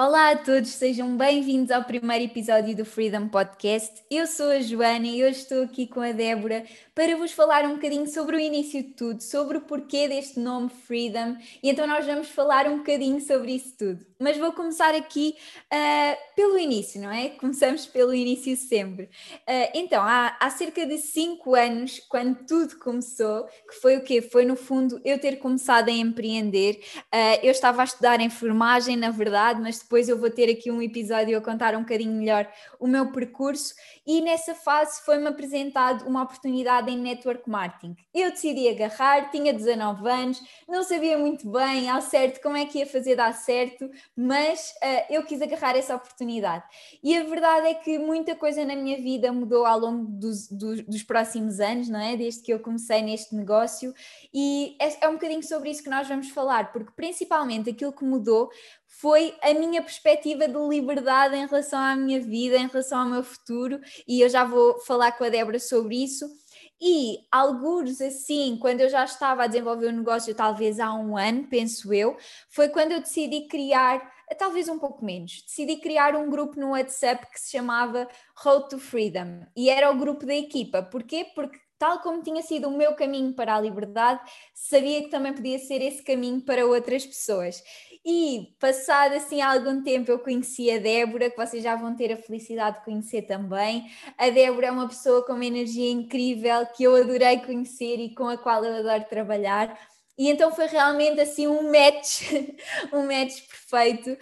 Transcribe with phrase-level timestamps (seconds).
[0.00, 4.00] Olá a todos, sejam bem-vindos ao primeiro episódio do Freedom Podcast.
[4.08, 7.74] Eu sou a Joana e hoje estou aqui com a Débora para vos falar um
[7.74, 12.06] bocadinho sobre o início de tudo, sobre o porquê deste nome Freedom, e então nós
[12.06, 14.06] vamos falar um bocadinho sobre isso tudo.
[14.18, 15.36] Mas vou começar aqui
[15.72, 17.28] uh, pelo início, não é?
[17.30, 19.04] Começamos pelo início sempre.
[19.04, 24.20] Uh, então, há, há cerca de 5 anos, quando tudo começou, que foi o quê?
[24.20, 26.80] Foi no fundo eu ter começado a empreender.
[27.14, 30.82] Uh, eu estava a estudar enfermagem, na verdade, mas depois eu vou ter aqui um
[30.82, 33.74] episódio a contar um bocadinho melhor o meu percurso
[34.06, 37.94] e nessa fase foi-me apresentado uma oportunidade em network marketing.
[38.14, 42.78] Eu decidi agarrar, tinha 19 anos, não sabia muito bem ao certo como é que
[42.78, 43.88] ia fazer dar certo,
[44.20, 46.64] mas uh, eu quis agarrar essa oportunidade.
[47.04, 50.82] E a verdade é que muita coisa na minha vida mudou ao longo dos, dos,
[50.82, 52.16] dos próximos anos, não é?
[52.16, 53.94] Desde que eu comecei neste negócio,
[54.34, 58.04] e é, é um bocadinho sobre isso que nós vamos falar, porque principalmente aquilo que
[58.04, 58.50] mudou
[58.88, 63.22] foi a minha perspectiva de liberdade em relação à minha vida, em relação ao meu
[63.22, 66.28] futuro, e eu já vou falar com a Débora sobre isso.
[66.80, 71.48] E alguns assim, quando eu já estava a desenvolver o negócio, talvez há um ano,
[71.48, 72.16] penso eu,
[72.48, 74.00] foi quando eu decidi criar,
[74.36, 78.78] talvez um pouco menos, decidi criar um grupo no WhatsApp que se chamava Road to
[78.78, 80.82] Freedom e era o grupo da equipa.
[80.82, 81.26] Porquê?
[81.34, 84.20] Porque tal como tinha sido o meu caminho para a liberdade,
[84.52, 87.62] sabia que também podia ser esse caminho para outras pessoas.
[88.04, 92.16] E passado assim algum tempo eu conheci a Débora, que vocês já vão ter a
[92.16, 93.88] felicidade de conhecer também.
[94.16, 98.28] A Débora é uma pessoa com uma energia incrível que eu adorei conhecer e com
[98.28, 99.78] a qual eu adoro trabalhar.
[100.18, 102.22] E então foi realmente assim um match,
[102.92, 104.16] um match perfeito, uh,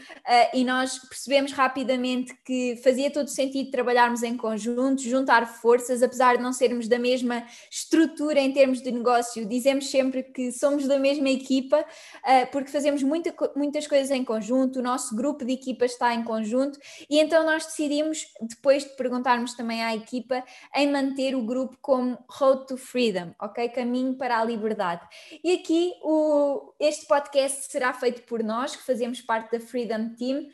[0.52, 6.42] e nós percebemos rapidamente que fazia todo sentido trabalharmos em conjunto, juntar forças, apesar de
[6.42, 11.30] não sermos da mesma estrutura em termos de negócio, dizemos sempre que somos da mesma
[11.30, 16.14] equipa, uh, porque fazemos muita, muitas coisas em conjunto, o nosso grupo de equipa está
[16.14, 21.42] em conjunto, e então nós decidimos, depois de perguntarmos também à equipa, em manter o
[21.42, 23.67] grupo como Road to Freedom, ok?
[23.70, 25.01] Caminho para a liberdade.
[25.42, 30.47] E aqui o, este podcast será feito por nós, que fazemos parte da Freedom Team,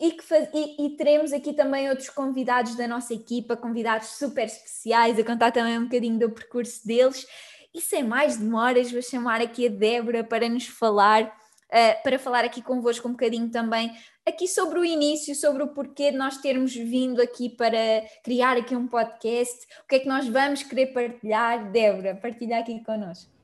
[0.00, 4.46] e, que faz, e, e, teremos aqui também outros convidados da nossa equipa, convidados super
[4.46, 7.26] especiais, a contar também um bocadinho do percurso deles.
[7.74, 12.44] E sem mais demoras, vou chamar aqui a Débora para nos falar, uh, para falar
[12.44, 13.94] aqui convosco um bocadinho também
[14.26, 18.74] aqui sobre o início, sobre o porquê de nós termos vindo aqui para criar aqui
[18.74, 21.70] um podcast, o que é que nós vamos querer partilhar.
[21.70, 23.39] Débora, partilha aqui connosco.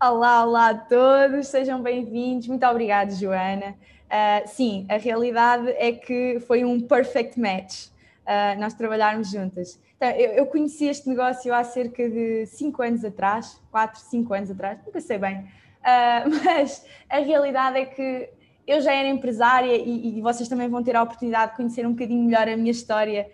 [0.00, 2.48] Olá, olá a todos, sejam bem-vindos.
[2.48, 3.74] Muito obrigada, Joana.
[4.06, 9.78] Uh, sim, a realidade é que foi um perfect match uh, nós trabalharmos juntas.
[9.96, 14.50] Então, eu, eu, conheci este negócio há cerca de 5 anos atrás, 4, 5 anos
[14.50, 18.30] atrás, nunca sei bem, uh, mas a realidade é que
[18.66, 21.92] eu já era empresária e, e, vocês também vão ter a oportunidade de conhecer um
[21.92, 23.30] bocadinho melhor a minha história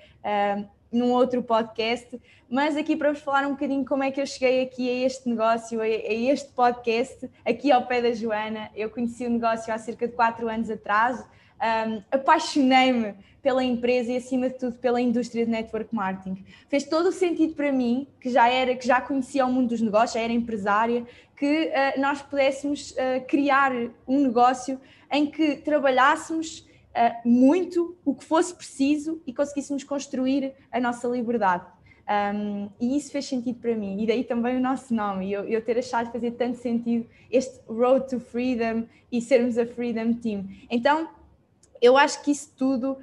[0.96, 4.62] num outro podcast, mas aqui para vos falar um bocadinho como é que eu cheguei
[4.62, 8.70] aqui a este negócio, a, este podcast, aqui ao pé da Joana.
[8.74, 14.16] Eu conheci o negócio há cerca de quatro anos atrás, um, apaixonei-me pela empresa e
[14.16, 16.44] acima de tudo pela indústria de network marketing.
[16.68, 19.80] Fez todo o sentido para mim, que já era, que já conhecia o mundo dos
[19.80, 23.72] negócios, já era empresária, que uh, nós pudéssemos uh, criar
[24.08, 24.80] um negócio
[25.12, 26.66] em que trabalhássemos
[26.96, 31.66] uh, muito o que fosse preciso e conseguíssemos construir a nossa liberdade.
[32.08, 35.44] Um, e isso fez sentido para mim, e daí também o nosso nome, e eu,
[35.44, 40.48] eu ter achado fazer tanto sentido este Road to Freedom e sermos a Freedom Team.
[40.70, 41.08] Então,
[41.82, 42.96] eu acho que isso tudo,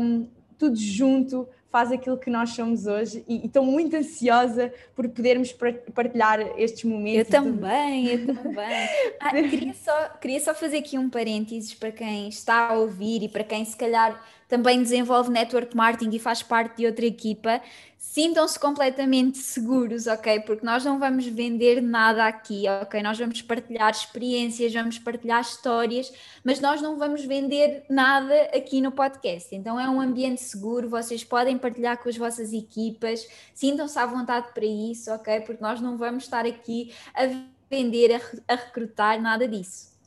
[0.00, 0.26] um,
[0.56, 5.54] tudo junto, faz aquilo que nós somos hoje e, estou muito ansiosa por podermos
[5.94, 7.32] partilhar estes momentos.
[7.32, 8.88] Eu também, eu também.
[9.20, 13.28] Ah, queria, só, queria só fazer aqui um parênteses para quem está a ouvir e
[13.28, 17.60] para quem se calhar também desenvolve network marketing e faz parte de outra equipa,
[17.98, 20.40] sintam-se completamente seguros, ok?
[20.40, 23.02] Porque nós não vamos vender nada aqui, ok?
[23.02, 26.10] Nós vamos partilhar experiências, vamos partilhar histórias,
[26.42, 29.54] mas nós não vamos vender nada aqui no podcast.
[29.54, 34.48] Então é um ambiente seguro, vocês podem partilhar com as vossas equipas, sintam-se à vontade
[34.54, 35.40] para isso, ok?
[35.42, 37.28] Porque nós não vamos estar aqui a
[37.68, 38.18] vender,
[38.48, 39.97] a, recrutar, nada disso.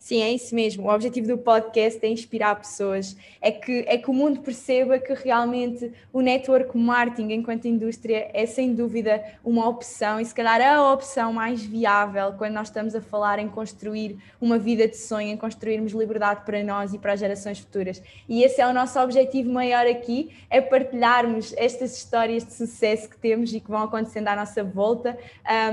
[0.00, 0.86] Sim, é isso mesmo.
[0.86, 5.12] O objetivo do podcast é inspirar pessoas, é que, é que o mundo perceba que
[5.12, 10.90] realmente o network marketing enquanto indústria é sem dúvida uma opção e se calhar a
[10.90, 15.36] opção mais viável quando nós estamos a falar em construir uma vida de sonho, em
[15.36, 18.02] construirmos liberdade para nós e para as gerações futuras.
[18.26, 23.18] E esse é o nosso objetivo maior aqui, é partilharmos estas histórias de sucesso que
[23.18, 25.18] temos e que vão acontecendo à nossa volta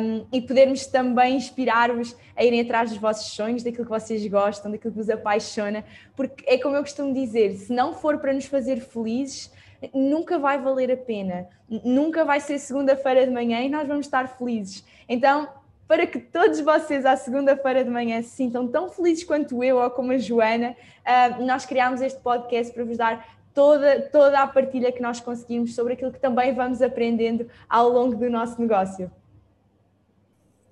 [0.01, 4.27] um, e podermos também inspirar-vos a irem atrás dos vossos sonhos, daquilo que vocês vocês
[4.27, 5.83] gostam, daquilo que vos apaixona,
[6.15, 9.51] porque é como eu costumo dizer: se não for para nos fazer felizes,
[9.93, 14.27] nunca vai valer a pena, nunca vai ser segunda-feira de manhã e nós vamos estar
[14.27, 14.83] felizes.
[15.07, 15.47] Então,
[15.87, 19.89] para que todos vocês à segunda-feira de manhã se sintam tão felizes quanto eu ou
[19.89, 20.75] como a Joana,
[21.05, 25.73] uh, nós criámos este podcast para vos dar toda, toda a partilha que nós conseguimos
[25.73, 29.09] sobre aquilo que também vamos aprendendo ao longo do nosso negócio.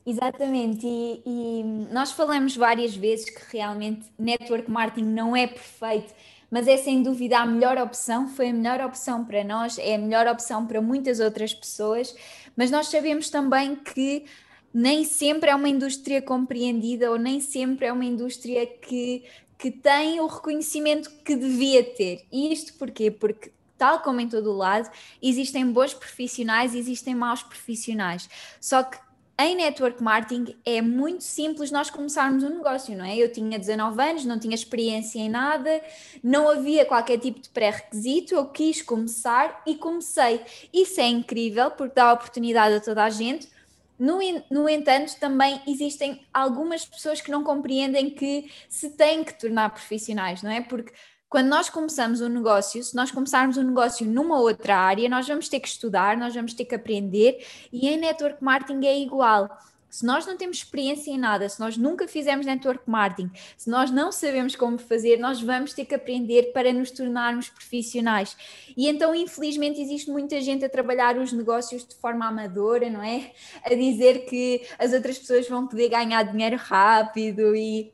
[0.06, 6.14] Exatamente, e, e, nós falamos várias vezes que realmente network marketing não é perfeito,
[6.52, 9.98] mas é sem dúvida a melhor opção, foi a melhor opção para nós, é a
[9.98, 12.16] melhor opção para muitas outras pessoas,
[12.56, 14.26] mas nós sabemos também que
[14.72, 19.24] nem sempre é uma indústria compreendida ou nem sempre é uma indústria que,
[19.58, 22.26] que tem o reconhecimento que devia ter.
[22.32, 23.10] E isto porquê?
[23.10, 24.90] Porque tal como em todo o lado,
[25.22, 28.30] existem bons profissionais existem maus profissionais.
[28.60, 28.98] Só que
[29.38, 33.18] em network marketing é muito simples nós começarmos um negócio, não é?
[33.18, 35.82] Eu tinha 19 anos, não tinha experiência em nada,
[36.24, 40.42] não havia qualquer tipo de pré-requisito, eu quis começar e comecei.
[40.74, 43.50] Isso é incrível porque dá oportunidade a toda a gente,
[43.98, 44.20] no,
[44.52, 50.44] no, entanto, também existem algumas pessoas que não compreendem que se têm que tornar profissionais,
[50.44, 50.62] não é?
[50.62, 50.92] Porque
[51.36, 55.50] quando nós começamos um negócio, se nós começarmos um negócio numa outra área, nós vamos
[55.50, 59.50] ter que estudar, nós vamos ter que aprender, e em network marketing é igual.
[59.90, 63.92] Se nós não temos experiência em nada, se nós nunca fizemos network marketing, se nós
[63.92, 68.38] não sabemos como fazer, nós vamos ter que aprender para nos tornarmos profissionais.
[68.78, 73.34] E então, infelizmente, existe muita gente a trabalhar os negócios de forma amadora, não é?
[73.62, 77.94] A dizer que as outras pessoas vão poder ganhar dinheiro rápido e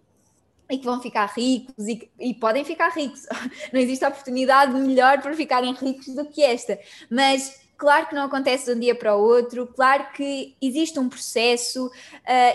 [0.71, 3.27] e que vão ficar ricos e, e, podem ficar ricos.
[3.71, 6.79] Não existe oportunidade melhor para ficarem ricos do que esta.
[7.09, 11.09] Mas Claro que não acontece de um dia para o outro, claro que existe um
[11.09, 11.91] processo, uh,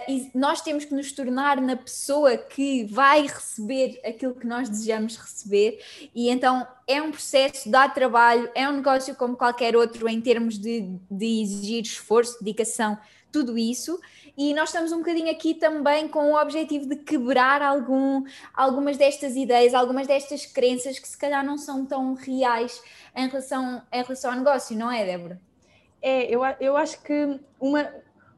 [0.09, 5.17] e nós temos que nos tornar na pessoa que vai receber aquilo que nós desejamos
[5.17, 5.85] receber,
[6.15, 10.59] e então é um processo, dá trabalho, é um negócio como qualquer outro em termos
[10.59, 12.97] de, de exigir esforço, dedicação,
[13.33, 14.01] tudo isso,
[14.39, 18.23] e nós estamos um bocadinho aqui também com o objetivo de quebrar algum,
[18.55, 22.81] algumas destas ideias, algumas destas crenças que se calhar não são tão reais
[23.15, 25.41] em relação, em relação ao negócio, não é, Débora?
[26.01, 27.91] É, eu, eu acho que uma,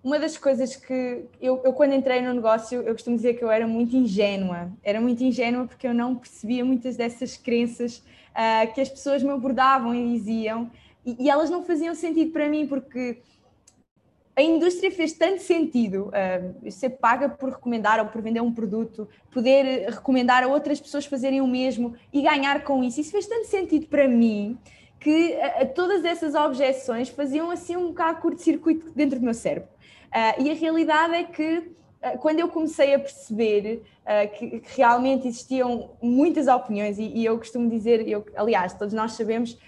[0.02, 3.50] uma das coisas que eu, eu, quando entrei no negócio, eu costumo dizer que eu
[3.50, 4.72] era muito ingênua.
[4.82, 8.02] Era muito ingênua porque eu não percebia muitas dessas crenças
[8.38, 10.70] uh, que as pessoas me abordavam e diziam,
[11.04, 13.20] e, e, elas não faziam sentido para mim, porque
[14.36, 19.08] a indústria fez tanto sentido uh, ser paga por recomendar ou por vender um produto,
[19.32, 23.00] poder recomendar a outras pessoas fazerem o mesmo e ganhar com isso.
[23.00, 24.56] Isso fez tanto sentido para mim
[25.00, 29.68] que uh, todas essas objeções faziam assim um bocado curto-circuito dentro do meu cérebro.
[30.08, 31.72] Uh, e a realidade é que
[32.20, 33.82] quando eu comecei a perceber
[34.38, 39.12] que, que, realmente existiam muitas opiniões, e, e eu costumo dizer, eu, aliás, todos nós
[39.12, 39.58] sabemos,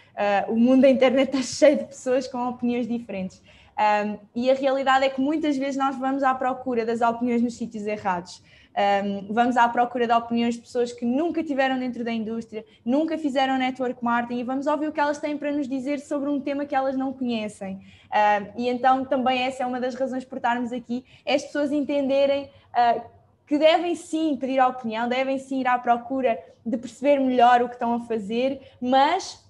[0.49, 3.43] o mundo da internet está cheio de pessoas com opiniões diferentes.
[3.81, 7.57] Um, e a realidade é que muitas vezes nós vamos à procura das opiniões nos
[7.57, 8.43] sítios errados.
[8.71, 13.19] Um, vamos à procura de opiniões de pessoas que nunca tiveram dentro da indústria, nunca
[13.19, 16.41] fizeram network marketing e vamos ouvir o que elas têm para nos dizer sobre um
[16.41, 17.75] tema que elas não conhecem.
[17.77, 21.73] Um, e então também essa é uma das razões por estarmos aqui, é as pessoas
[21.73, 23.03] entenderem uh,
[23.45, 27.69] que devem sim pedir a opinião, devem sim ir à procura de perceber melhor o
[27.69, 29.45] que estão a fazer, mas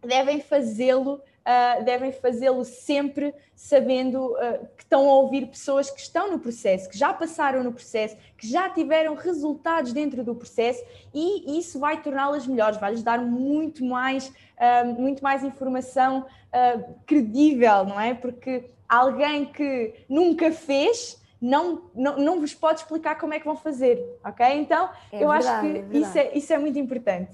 [0.00, 6.30] devem fazê-lo uh, devem fazê-lo sempre sabendo uh, que estão a ouvir pessoas que estão
[6.30, 10.82] no processo, que já passaram no processo, que já tiveram resultados dentro do processo
[11.14, 16.26] e isso vai torná-las melhores, vai-lhes dar muito mais, uh, muito mais informação
[17.06, 18.12] credível, não é?
[18.12, 23.56] Porque alguém que nunca fez não, não, não vos pode explicar como é que vão
[23.56, 24.46] fazer, ok?
[24.60, 27.32] Então, é eu verdade, acho que é isso, é, isso é muito importante.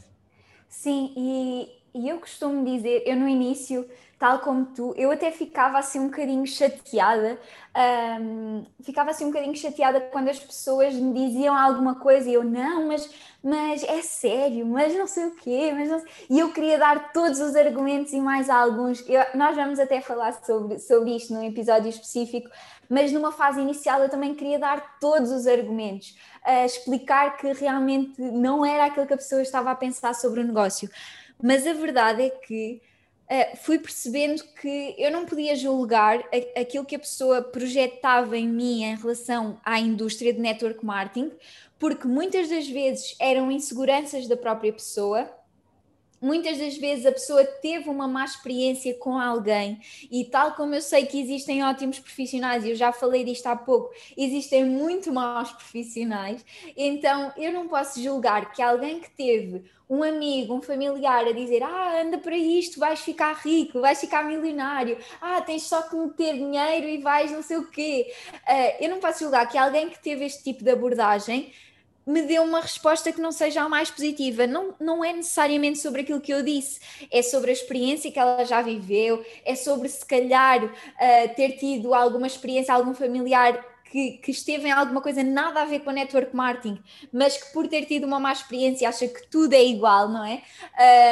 [0.67, 3.89] Sim, e, e eu costumo dizer, eu no início,
[4.19, 7.39] tal como tu, eu até ficava assim um bocadinho chateada,
[8.21, 12.43] um, ficava assim um bocadinho chateada quando as pessoas me diziam alguma coisa e eu,
[12.43, 13.09] não, mas,
[13.43, 17.41] mas é sério, mas não sei o quê, mas não e eu queria dar todos
[17.41, 19.05] os argumentos e mais alguns.
[19.09, 22.49] Eu, nós vamos até falar sobre, sobre isto num episódio específico,
[22.89, 28.21] mas numa fase inicial eu também queria dar todos os argumentos, uh, explicar que realmente
[28.21, 30.91] não era aquilo que a pessoa estava a pensar sobre o negócio.
[31.43, 32.81] Mas a verdade é que
[33.31, 38.49] uh, fui percebendo que eu não podia julgar a, aquilo que a pessoa projetava em
[38.49, 41.31] mim em relação à indústria de network marketing,
[41.79, 45.31] porque muitas das vezes eram inseguranças da própria pessoa
[46.21, 50.83] Muitas das vezes a pessoa teve uma má experiência com alguém, e tal como eu
[50.83, 55.53] sei que existem ótimos profissionais, e eu já falei disto há pouco, existem muito maus
[55.53, 56.45] profissionais,
[56.77, 61.63] então eu não posso julgar que alguém que teve um amigo, um familiar a dizer:
[61.63, 66.35] Ah, anda para isto, vais ficar rico, vais ficar milionário, ah, tens só que meter
[66.35, 68.13] dinheiro e vais não sei o quê.
[68.47, 71.53] Uh, eu não posso julgar que alguém que teve este tipo de abordagem
[72.09, 74.47] me deu uma resposta que não seja a mais positiva.
[74.47, 76.81] Não, não é necessariamente sobre aquilo que eu disse,
[77.13, 81.93] é sobre a experiência que ela já viveu, é sobre se calhar uh, ter tido
[81.93, 86.35] alguma experiência, algum familiar que, que, esteve em alguma coisa nada a ver com network
[86.35, 90.25] marketing, mas que por ter tido uma má experiência acha que tudo é igual, não
[90.25, 90.43] é?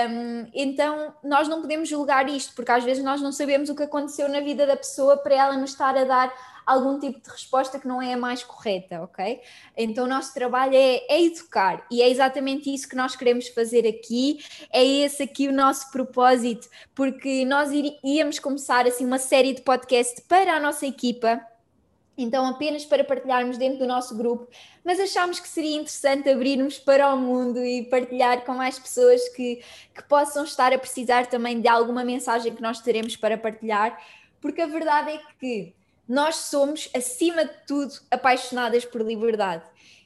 [0.09, 3.83] Um, então nós não podemos julgar isto, porque às vezes nós não sabemos o que
[3.83, 7.79] aconteceu na vida da pessoa para ela nos estar a dar algum tipo de resposta
[7.79, 9.41] que não é a mais correta, ok?
[9.77, 13.87] Então o nosso trabalho é, é educar e é exatamente isso que nós queremos fazer
[13.87, 17.71] aqui, é esse aqui o nosso propósito, porque nós
[18.03, 21.41] íamos começar assim uma série de podcast para a nossa equipa
[22.19, 24.49] então apenas para partilharmos dentro do nosso grupo,
[24.83, 29.63] mas achámos que seria interessante abrirmos para o mundo e partilhar com mais pessoas que,
[29.95, 34.01] que possam estar a precisar também de alguma mensagem que nós teremos para partilhar,
[34.41, 35.76] porque a verdade é que
[36.09, 39.65] nós somos, acima de tudo, apaixonadas por liberdade.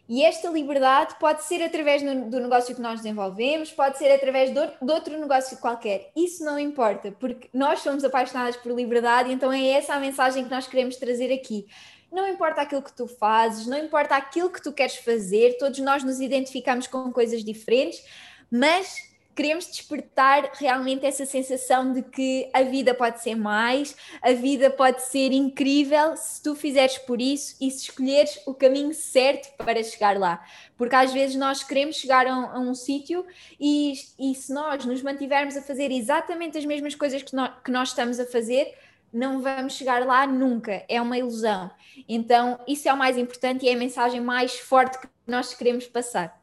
[0.09, 4.59] E esta liberdade pode ser através do negócio que nós desenvolvemos, pode ser através de
[4.93, 6.11] outro negócio qualquer.
[6.17, 10.51] Isso não importa, porque nós somos apaixonadas por liberdade, então é essa a mensagem que
[10.51, 11.65] nós queremos trazer aqui.
[12.11, 16.03] Não importa aquilo que tu fazes, não importa aquilo que tu queres fazer, todos nós
[16.03, 18.03] nos identificamos com coisas diferentes,
[18.51, 19.10] mas
[19.41, 25.01] queremos despertar realmente essa sensação de que a vida pode ser mais, a vida pode
[25.05, 30.19] ser incrível se tu fizeres por isso e se escolheres o caminho certo para chegar
[30.19, 30.45] lá.
[30.77, 33.25] Porque às vezes nós queremos chegar a um, a um sítio
[33.59, 37.71] e, e se nós nos mantivermos a fazer exatamente as mesmas coisas que, no, que
[37.71, 38.75] nós estamos a fazer,
[39.11, 41.71] não vamos chegar lá nunca, é uma ilusão.
[42.07, 45.87] Então, isso é o mais importante e é a mensagem mais forte que nós queremos
[45.87, 46.40] passar.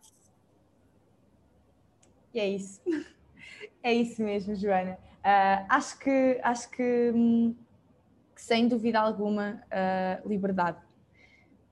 [2.38, 2.79] E é isso.
[3.82, 4.98] É isso mesmo, Joana.
[5.20, 7.56] Uh, acho que, acho que, hum,
[8.36, 10.77] que, sem dúvida alguma, uh, liberdade.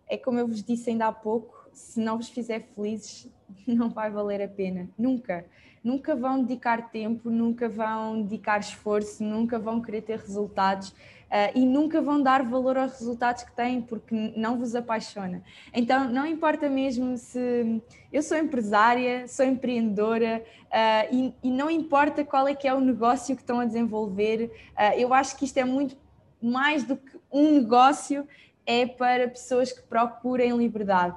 [0.07, 3.29] É como eu vos disse ainda há pouco: se não vos fizer felizes,
[3.67, 4.88] não vai valer a pena.
[4.98, 5.45] Nunca.
[5.86, 11.63] Nunca vão dedicar tempo, nunca vão dedicar esforço, nunca vão querer ter resultados uh, e
[11.63, 15.44] nunca vão dar valor aos resultados que têm porque não vos apaixona.
[15.72, 22.25] Então, não importa mesmo se eu sou empresária, sou empreendedora uh, e, e, não importa
[22.25, 25.58] qual é que é o negócio que estão a desenvolver, uh, eu acho que isto
[25.58, 25.96] é muito
[26.42, 28.27] mais do que um negócio,
[28.65, 31.15] é para pessoas que procurem liberdade.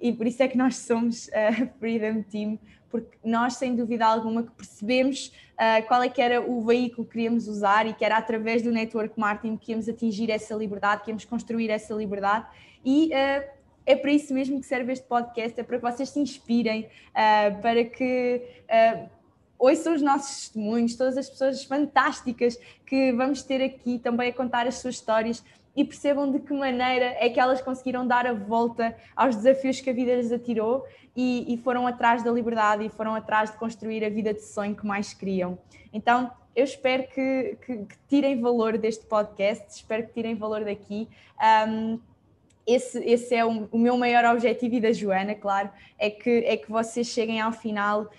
[0.00, 2.58] e por isso é que nós somos a Freedom Team,
[2.92, 7.12] porque nós, sem dúvida alguma, que percebemos uh, qual é que era o veículo que
[7.14, 11.10] queríamos usar e que era através do network marketing que íamos atingir essa liberdade, que
[11.10, 12.46] íamos construir essa liberdade.
[12.84, 13.50] E uh,
[13.84, 17.60] é para isso mesmo que serve este podcast, é para que vocês se inspirem, uh,
[17.60, 18.42] para que
[19.58, 24.66] ouçam os nossos testemunhos, todas as pessoas fantásticas que vamos ter aqui também a contar
[24.66, 25.42] as suas histórias
[25.74, 29.88] e percebam de que maneira é que elas conseguiram dar a volta aos desafios que
[29.88, 30.84] a vida lhes atirou
[31.16, 34.74] e, e, foram atrás da liberdade e foram atrás de construir a vida de sonho
[34.74, 35.58] que mais queriam.
[35.92, 41.08] Então, eu espero que, que, que tirem valor deste podcast, espero que tirem valor daqui.
[41.68, 41.98] Um,
[42.66, 46.56] esse, esse é o, o, meu maior objetivo e da Joana, claro, é que, é
[46.56, 48.10] que vocês cheguem ao final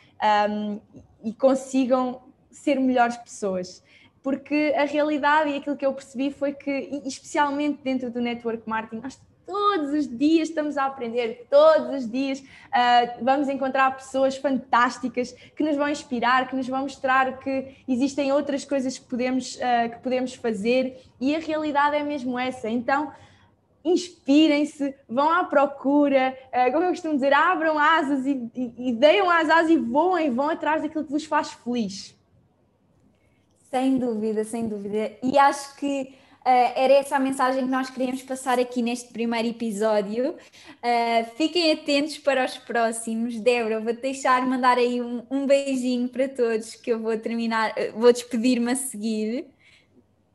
[0.50, 0.80] um,
[1.24, 3.83] e consigam ser melhores pessoas
[4.24, 9.02] porque a realidade e aquilo que eu percebi foi que, especialmente dentro do network marketing,
[9.04, 15.34] nós todos os dias estamos a aprender, todos os dias uh, vamos encontrar pessoas fantásticas
[15.56, 19.90] que nos vão inspirar, que nos vão mostrar que existem outras coisas que podemos, uh,
[19.92, 22.70] que podemos fazer e a realidade é mesmo essa.
[22.70, 23.12] Então,
[23.84, 29.20] inspirem-se, vão à procura, uh, como eu costumo dizer, abram asas e, e, e deem
[29.30, 32.16] as asas e voem, vão atrás daquilo que vos faz feliz.
[33.74, 35.14] Sem dúvida, sem dúvida.
[35.24, 36.16] E acho que
[36.46, 40.32] Uh, era essa a mensagem que nós queríamos passar aqui neste primeiro episódio.
[40.34, 43.40] Uh, fiquem atentos para os próximos.
[43.40, 47.98] Débora, vou deixar mandar aí um, um, beijinho para todos que eu vou terminar, uh,
[47.98, 49.46] vou despedir-me a seguir.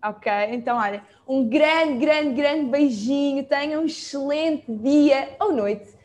[0.02, 3.44] Ok, então olha, um grande, grande, grande beijinho.
[3.44, 5.97] Tenham um excelente dia ou noite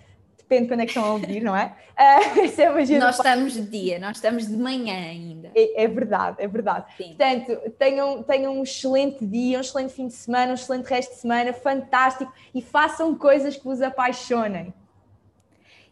[0.48, 1.76] depende quando é que estão a ouvir, não é?
[1.94, 5.52] Uh, é nós estamos de dia, nós estamos de manhã ainda.
[5.54, 6.92] É, é verdade, é verdade.
[6.98, 7.10] Sim.
[7.10, 11.20] Portanto, tenham, tenham um excelente dia, um excelente fim de semana, um excelente resto de
[11.20, 14.74] semana, fantástico e façam coisas que vos apaixonem.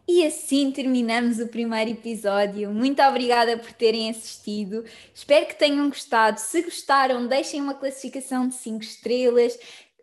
[0.06, 2.70] E assim terminamos o primeiro episódio.
[2.70, 4.84] Muito obrigada por terem assistido.
[5.14, 6.40] Espero que tenham gostado.
[6.40, 9.56] Se gostaram, deixem uma classificação de 5 estrelas.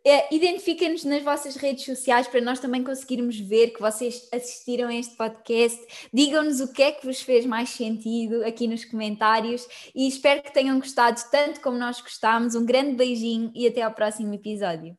[0.06, 4.96] É, Identifiquem-nos nas vossas redes sociais para nós também conseguirmos ver que vocês assistiram a
[4.96, 5.79] este podcast.
[6.13, 10.53] Digam-nos o que é que vos fez mais sentido aqui nos comentários e espero que
[10.53, 12.56] tenham gostado tanto como nós gostámos.
[12.56, 14.99] Um grande beijinho e até ao próximo episódio.